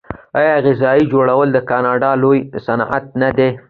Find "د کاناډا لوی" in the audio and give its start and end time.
1.53-2.39